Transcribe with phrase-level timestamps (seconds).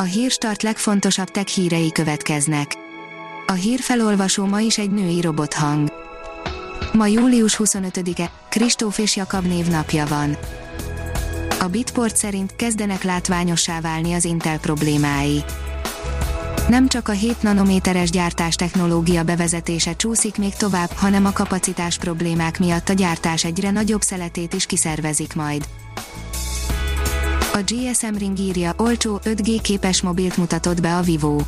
[0.00, 2.76] A hírstart legfontosabb tech hírei következnek.
[3.46, 5.92] A hírfelolvasó ma is egy női robothang.
[6.92, 10.36] Ma július 25-e, Kristóf és Jakab névnapja van.
[11.60, 15.44] A Bitport szerint kezdenek látványossá válni az Intel problémái.
[16.68, 22.58] Nem csak a 7 nanométeres gyártás technológia bevezetése csúszik még tovább, hanem a kapacitás problémák
[22.58, 25.68] miatt a gyártás egyre nagyobb szeletét is kiszervezik majd.
[27.58, 31.40] A GSM Ring írja, olcsó 5G képes mobilt mutatott be a Vivo.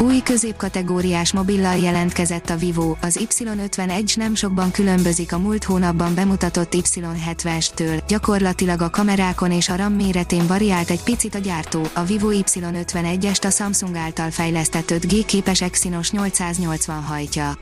[0.00, 6.74] Új középkategóriás mobillal jelentkezett a Vivo, az Y51 nem sokban különbözik a múlt hónapban bemutatott
[6.74, 12.28] Y70-től, gyakorlatilag a kamerákon és a RAM méretén variált egy picit a gyártó, a Vivo
[12.32, 17.58] Y51-est a Samsung által fejlesztett 5G képes Exynos 880 hajtja.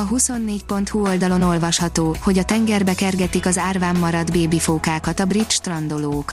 [0.00, 6.32] A 24.hu oldalon olvasható, hogy a tengerbe kergetik az árván maradt bébifókákat a brit strandolók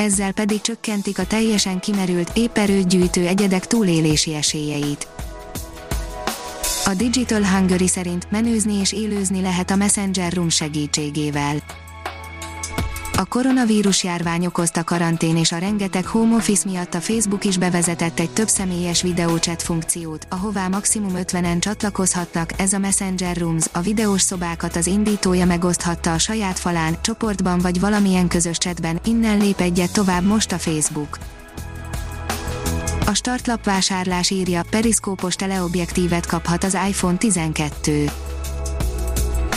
[0.00, 5.08] ezzel pedig csökkentik a teljesen kimerült, épp gyűjtő egyedek túlélési esélyeit.
[6.84, 11.56] A Digital Hungary szerint menőzni és élőzni lehet a Messenger Room segítségével
[13.20, 18.20] a koronavírus járvány okozta karantén és a rengeteg home office miatt a Facebook is bevezetett
[18.20, 24.20] egy több személyes videóchat funkciót, ahová maximum 50-en csatlakozhatnak, ez a Messenger Rooms, a videós
[24.20, 29.92] szobákat az indítója megoszthatta a saját falán, csoportban vagy valamilyen közös chatben, innen lép egyet
[29.92, 31.18] tovább most a Facebook.
[33.06, 38.10] A startlap vásárlás írja, periszkópos teleobjektívet kaphat az iPhone 12.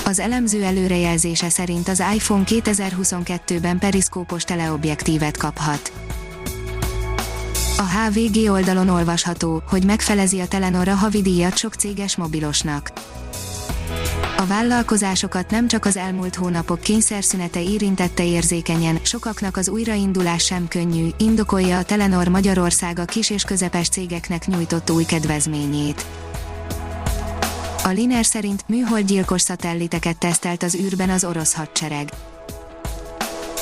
[0.06, 5.92] Az elemző előrejelzése szerint az iPhone 2022-ben periszkópos teleobjektívet kaphat.
[7.78, 12.92] A HVG oldalon olvasható, hogy megfelezi a Telenor a havidíjat sok céges mobilosnak.
[14.38, 21.10] A vállalkozásokat nem csak az elmúlt hónapok kényszerszünete érintette érzékenyen, sokaknak az újraindulás sem könnyű,
[21.18, 26.06] indokolja a Telenor Magyarország a kis és közepes cégeknek nyújtott új kedvezményét.
[27.86, 32.10] A Liner szerint műholdgyilkos szatelliteket tesztelt az űrben az orosz hadsereg.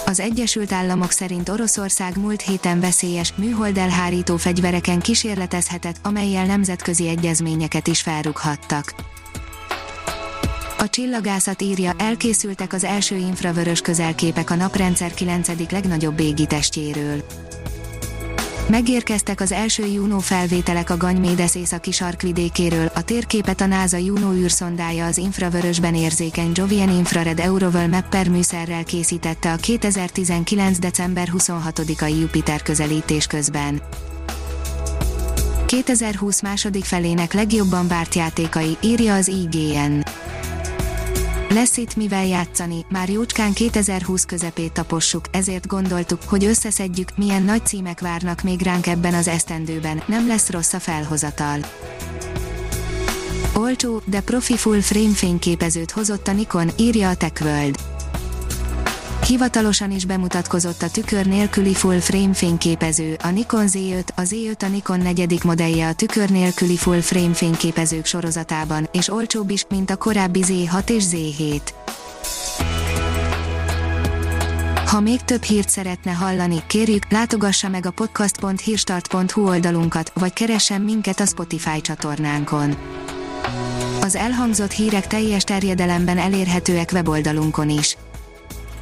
[0.06, 8.02] Az Egyesült Államok szerint Oroszország múlt héten veszélyes, műholdelhárító fegyvereken kísérletezhetett, amelyel nemzetközi egyezményeket is
[8.02, 8.94] felrughattak.
[10.78, 15.72] A csillagászat írja, elkészültek az első infravörös közelképek a naprendszer 9.
[15.72, 17.24] legnagyobb égitestjéről.
[18.70, 25.06] Megérkeztek az első Juno felvételek a Ganymédes északi sarkvidékéről, a térképet a NASA Juno űrszondája
[25.06, 30.80] az infravörösben érzékeny Jovian Infrared Eurovel Mapper műszerrel készítette a 2019.
[30.80, 33.82] december 26-ai Jupiter közelítés közben.
[35.66, 40.00] 2020 második felének legjobban várt játékai, írja az IGN.
[41.54, 47.66] Lesz itt mivel játszani, már jócskán 2020 közepét tapossuk, ezért gondoltuk, hogy összeszedjük, milyen nagy
[47.66, 51.60] címek várnak még ránk ebben az esztendőben, nem lesz rossz a felhozatal.
[53.56, 57.76] Olcsó, de profi full frame fényképezőt hozott a Nikon, írja a TechWorld.
[59.28, 64.68] Hivatalosan is bemutatkozott a tükör nélküli full frame fényképező, a Nikon Z5, a Z5 a
[64.68, 69.96] Nikon negyedik modellje a tükör nélküli full frame fényképezők sorozatában, és olcsóbb is, mint a
[69.96, 71.62] korábbi Z6 és Z7.
[74.86, 81.20] Ha még több hírt szeretne hallani, kérjük, látogassa meg a podcast.hírstart.hu oldalunkat, vagy keressen minket
[81.20, 82.76] a Spotify csatornánkon.
[84.02, 87.98] Az elhangzott hírek teljes terjedelemben elérhetőek weboldalunkon is